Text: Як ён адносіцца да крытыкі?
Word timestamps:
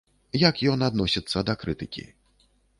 Як 0.43 0.61
ён 0.75 0.85
адносіцца 0.87 1.45
да 1.53 1.57
крытыкі? 1.67 2.09